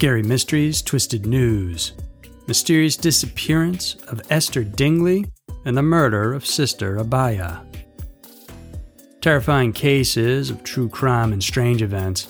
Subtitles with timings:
[0.00, 1.92] Scary Mysteries, Twisted News,
[2.46, 5.26] Mysterious Disappearance of Esther Dingley,
[5.66, 7.62] and the Murder of Sister Abhaya.
[9.20, 12.28] Terrifying cases of true crime and strange events.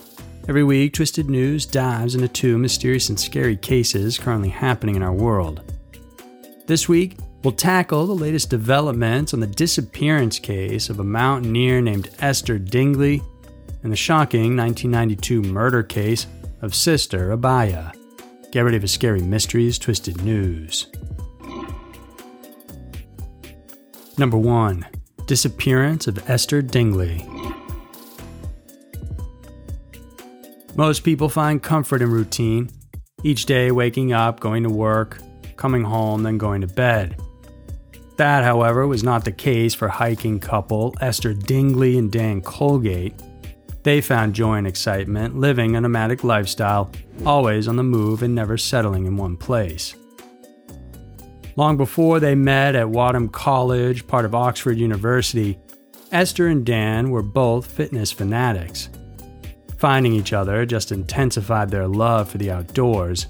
[0.48, 5.14] Every week, Twisted News dives into two mysterious and scary cases currently happening in our
[5.14, 5.72] world.
[6.66, 12.10] This week, we'll tackle the latest developments on the disappearance case of a mountaineer named
[12.18, 13.22] Esther Dingley
[13.84, 16.26] and the shocking 1992 murder case
[16.62, 17.94] of Sister Abhaya.
[18.52, 20.86] Get ready for scary mysteries, twisted news.
[24.18, 24.86] Number 1
[25.26, 27.26] Disappearance of Esther Dingley.
[30.76, 32.70] Most people find comfort in routine,
[33.22, 35.18] each day waking up, going to work,
[35.56, 37.20] coming home, then going to bed.
[38.16, 43.14] That, however, was not the case for hiking couple Esther Dingley and Dan Colegate.
[43.82, 46.90] They found joy and excitement living a nomadic lifestyle,
[47.24, 49.94] always on the move and never settling in one place.
[51.56, 55.58] Long before they met at Wadham College, part of Oxford University,
[56.12, 58.88] Esther and Dan were both fitness fanatics.
[59.78, 63.28] Finding each other just intensified their love for the outdoors.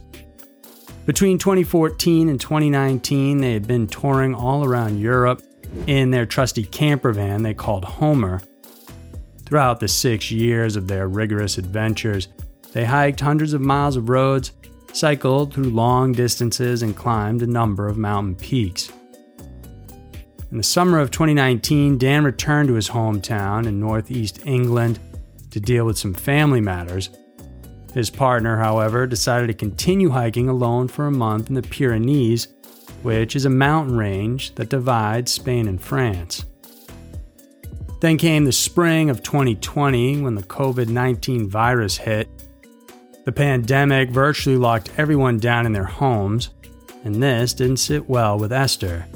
[1.07, 5.43] Between 2014 and 2019, they had been touring all around Europe
[5.87, 8.43] in their trusty camper van they called Homer.
[9.51, 12.29] Throughout the six years of their rigorous adventures,
[12.73, 14.53] they hiked hundreds of miles of roads,
[14.93, 18.93] cycled through long distances, and climbed a number of mountain peaks.
[20.53, 25.01] In the summer of 2019, Dan returned to his hometown in northeast England
[25.51, 27.11] to deal with some family matters.
[27.93, 32.47] His partner, however, decided to continue hiking alone for a month in the Pyrenees,
[33.03, 36.45] which is a mountain range that divides Spain and France.
[38.01, 42.29] Then came the spring of 2020 when the COVID 19 virus hit.
[43.27, 46.51] The pandemic virtually locked everyone down in their homes,
[47.05, 49.07] and this didn't sit well with Esther.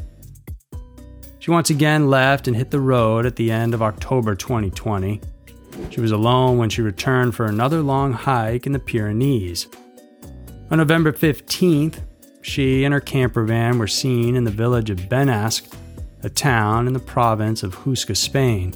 [1.39, 5.21] She once again left and hit the road at the end of October 2020.
[5.91, 9.67] She was alone when she returned for another long hike in the Pyrenees.
[10.71, 12.01] On November 15th,
[12.43, 15.75] she and her camper van were seen in the village of Benasque,
[16.25, 18.75] a town in the province of Huesca, Spain.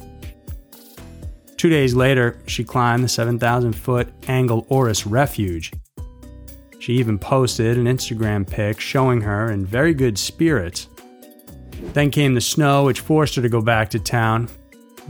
[1.57, 5.73] Two days later, she climbed the 7,000 foot Ángel Orús refuge.
[6.79, 10.87] She even posted an Instagram pic showing her in very good spirits.
[11.93, 14.49] Then came the snow, which forced her to go back to town,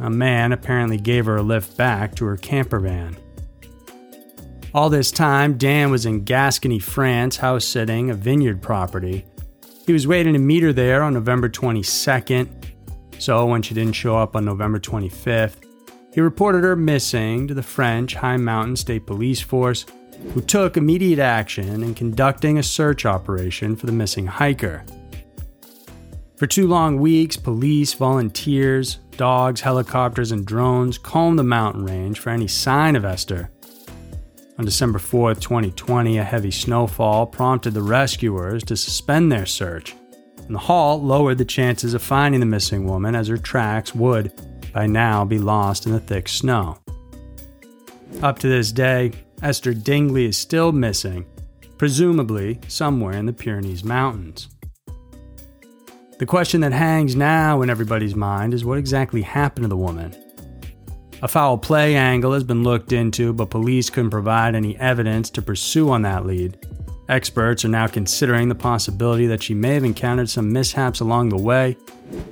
[0.01, 3.17] a man apparently gave her a lift back to her camper van.
[4.73, 9.25] All this time, Dan was in Gascony, France, house sitting a vineyard property.
[9.89, 12.47] He was waiting to meet her there on November 22nd,
[13.17, 15.55] so when she didn't show up on November 25th,
[16.13, 19.88] he reported her missing to the French High Mountain State Police Force,
[20.35, 24.85] who took immediate action in conducting a search operation for the missing hiker.
[26.35, 32.29] For two long weeks, police, volunteers, dogs, helicopters, and drones combed the mountain range for
[32.29, 33.50] any sign of Esther.
[34.59, 39.95] On December 4, 2020, a heavy snowfall prompted the rescuers to suspend their search,
[40.35, 44.33] and the halt lowered the chances of finding the missing woman as her tracks would,
[44.73, 46.77] by now, be lost in the thick snow.
[48.21, 51.25] Up to this day, Esther Dingley is still missing,
[51.77, 54.49] presumably somewhere in the Pyrenees Mountains.
[56.17, 60.13] The question that hangs now in everybody's mind is what exactly happened to the woman?
[61.22, 65.41] A foul play angle has been looked into, but police couldn't provide any evidence to
[65.41, 66.57] pursue on that lead.
[67.09, 71.38] Experts are now considering the possibility that she may have encountered some mishaps along the
[71.38, 71.75] way,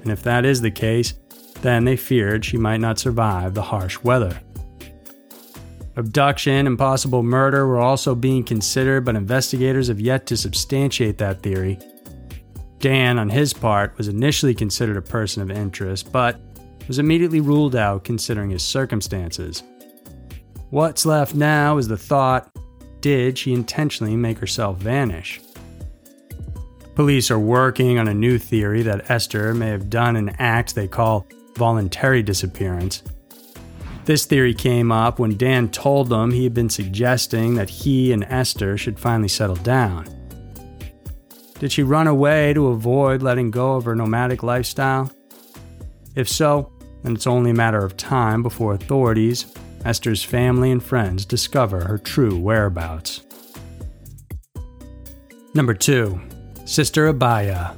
[0.04, 1.16] and if that is the case,
[1.62, 4.40] then they feared she might not survive the harsh weather.
[5.98, 11.42] Abduction and possible murder were also being considered, but investigators have yet to substantiate that
[11.42, 11.80] theory,
[12.80, 16.40] Dan, on his part, was initially considered a person of interest, but
[16.88, 19.64] was immediately ruled out considering his circumstances.
[20.70, 22.50] What's left now is the thought
[23.02, 25.40] did she intentionally make herself vanish?
[26.96, 30.88] Police are working on a new theory that Esther may have done an act they
[30.88, 33.04] call voluntary disappearance.
[34.06, 38.24] This theory came up when Dan told them he had been suggesting that he and
[38.24, 40.08] Esther should finally settle down.
[41.60, 45.12] Did she run away to avoid letting go of her nomadic lifestyle?
[46.16, 46.72] If so,
[47.04, 49.54] then it's only a matter of time before authorities,
[49.86, 53.22] Esther's family, and friends discover her true whereabouts.
[55.54, 56.20] Number 2.
[56.66, 57.76] Sister Abhaya.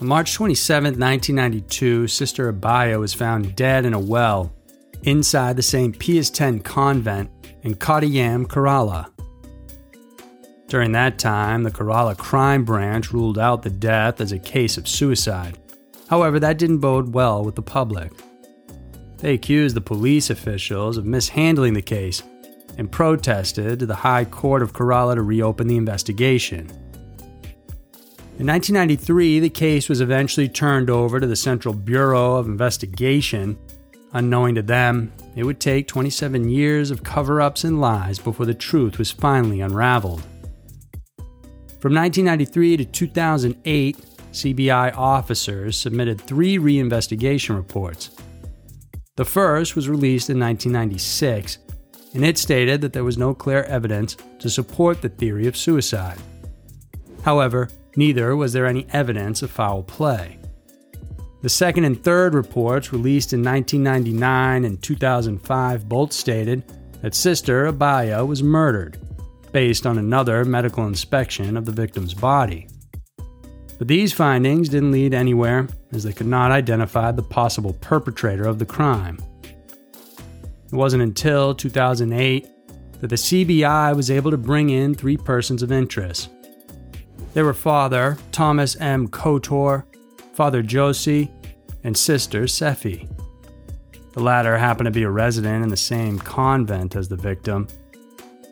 [0.00, 4.52] On March 27, 1992, Sister Abhaya was found dead in a well
[5.02, 5.98] inside the St.
[5.98, 7.30] Pius X convent
[7.62, 9.10] in Kottayam Kerala.
[10.70, 14.86] During that time, the Kerala crime branch ruled out the death as a case of
[14.86, 15.58] suicide.
[16.08, 18.12] However, that didn't bode well with the public.
[19.16, 22.22] They accused the police officials of mishandling the case
[22.78, 26.70] and protested to the High Court of Kerala to reopen the investigation.
[28.38, 33.58] In 1993, the case was eventually turned over to the Central Bureau of Investigation.
[34.12, 38.54] Unknowing to them, it would take 27 years of cover ups and lies before the
[38.54, 40.22] truth was finally unraveled.
[41.80, 43.96] From 1993 to 2008,
[44.32, 48.10] CBI officers submitted three reinvestigation reports.
[49.16, 51.56] The first was released in 1996,
[52.12, 56.18] and it stated that there was no clear evidence to support the theory of suicide.
[57.22, 60.38] However, neither was there any evidence of foul play.
[61.40, 66.62] The second and third reports, released in 1999 and 2005, both stated
[67.00, 68.98] that Sister Abhaya was murdered
[69.52, 72.68] based on another medical inspection of the victim's body.
[73.78, 78.58] But these findings didn't lead anywhere, as they could not identify the possible perpetrator of
[78.58, 79.18] the crime.
[79.42, 82.46] It wasn't until 2008
[83.00, 86.28] that the CBI was able to bring in three persons of interest.
[87.32, 89.08] They were Father Thomas M.
[89.08, 89.84] Kottoor,
[90.34, 91.30] Father Josie,
[91.82, 93.08] and Sister Sephy.
[94.12, 97.68] The latter happened to be a resident in the same convent as the victim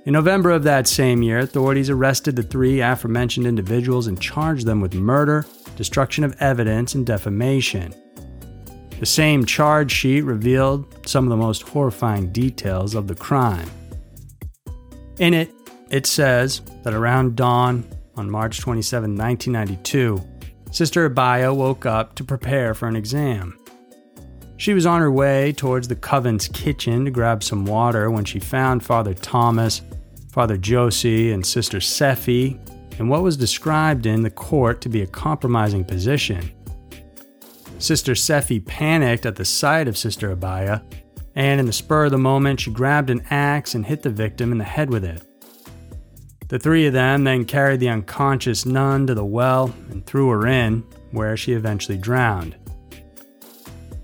[0.04, 4.80] in November of that same year, authorities arrested the three aforementioned individuals and charged them
[4.80, 5.44] with murder,
[5.76, 7.94] destruction of evidence, and defamation.
[9.00, 13.70] The same charge sheet revealed some of the most horrifying details of the crime.
[15.18, 15.52] In it,
[15.90, 17.84] it says that around dawn
[18.16, 20.20] on March 27, 1992,
[20.70, 23.58] Sister Abhaya woke up to prepare for an exam.
[24.58, 28.40] She was on her way towards the Coven's kitchen to grab some water when she
[28.40, 29.82] found Father Thomas
[30.30, 32.58] Father Josie and Sister Sephy
[32.98, 36.50] in what was described in the court to be a compromising position.
[37.78, 40.82] Sister Sephy panicked at the sight of Sister Abhaya,
[41.34, 44.52] and in the spur of the moment, she grabbed an axe and hit the victim
[44.52, 45.22] in the head with it.
[46.48, 50.46] The three of them then carried the unconscious nun to the well and threw her
[50.46, 52.56] in, where she eventually drowned.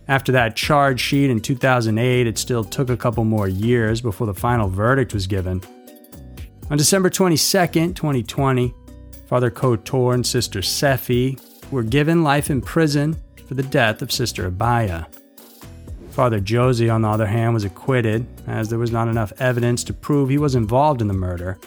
[0.07, 4.35] After that charge sheet in 2008, it still took a couple more years before the
[4.35, 5.63] final verdict was given,
[6.71, 8.75] on December 22, 2020,
[9.27, 11.39] Father Kottoor and Sister Sephy
[11.71, 13.17] were given life in prison
[13.47, 15.07] for the death of Sister Abhaya.
[16.13, 19.93] Father Josie, on the other hand, was acquitted, as there was not enough evidence to
[19.93, 21.59] prove he was involved in the murder.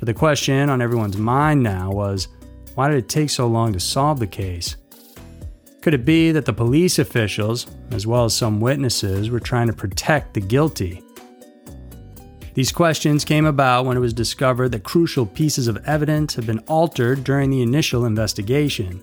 [0.00, 2.26] But the question on everyone's mind now was
[2.74, 4.76] why did it take so long to solve the case?
[5.80, 9.72] Could it be that the police officials, as well as some witnesses, were trying to
[9.72, 11.02] protect the guilty?
[12.54, 16.58] These questions came about when it was discovered that crucial pieces of evidence had been
[16.66, 19.00] altered during the initial investigation.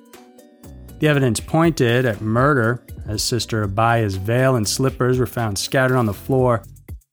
[0.99, 6.05] The evidence pointed at murder, as Sister Abhaya's veil and slippers were found scattered on
[6.05, 6.63] the floor,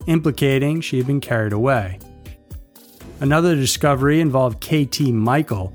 [0.09, 2.01] implicating she had been carried away.
[3.21, 5.73] Another discovery involved KT Michael,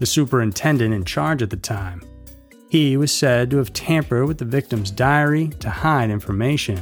[0.00, 2.02] the superintendent in charge at the time.
[2.68, 6.76] He was said to have tampered with the victim's diary to hide information.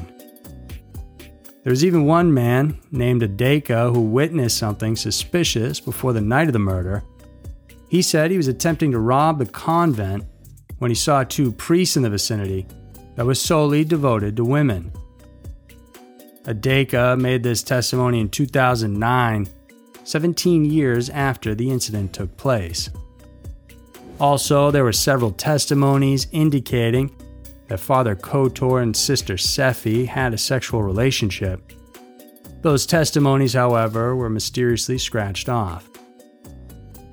[1.63, 6.53] There was even one man named Adakka who witnessed something suspicious before the night of
[6.53, 7.05] the murder.
[7.89, 10.25] He said he was attempting to rob the convent
[10.79, 12.67] when he saw two priests in the vicinity
[13.15, 14.93] that was solely devoted to women.
[16.45, 19.49] Adakka made this testimony in 2009,
[20.05, 22.91] 17 years after the incident took place.
[24.19, 27.15] Also, there were several testimonies indicating
[27.69, 31.73] that Father Kottoor and Sister Sephy had a sexual relationship.
[32.63, 35.89] Those testimonies, however, were mysteriously scratched off.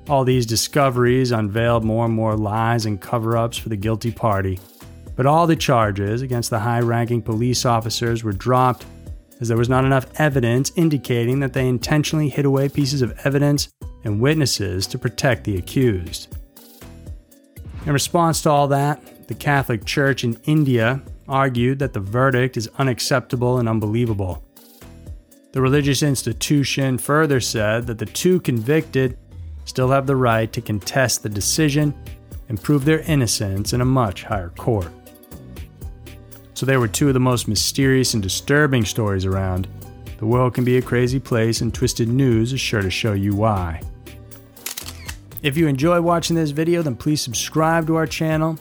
[0.08, 4.60] All these discoveries unveiled more and more lies and cover ups for the guilty party,
[5.16, 8.86] but all the charges against the high ranking police officers were dropped
[9.42, 13.70] as there was not enough evidence indicating that they intentionally hid away pieces of evidence
[14.06, 16.36] and witnesses to protect the accused.
[17.86, 22.70] In response to all that, the Catholic Church in India argued that the verdict is
[22.78, 24.42] unacceptable and unbelievable.
[25.52, 29.18] The religious institution further said that the two convicted
[29.66, 31.94] still have the right to contest the decision
[32.48, 34.92] and prove their innocence in a much higher court.
[36.54, 39.68] So, there were two of the most mysterious and disturbing stories around.
[40.20, 43.36] The world can be a crazy place, and Twisted News is sure to show you
[43.36, 43.82] why.
[45.44, 48.58] If you enjoy watching this video, then please subscribe to our channel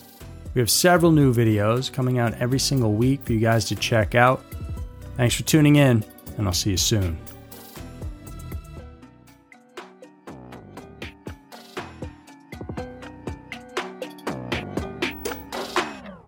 [0.55, 4.15] we have several new videos coming out every single week for you guys to check
[4.15, 4.45] out.
[5.17, 6.05] Thanks for tuning in,
[6.37, 7.19] and I'll see you soon.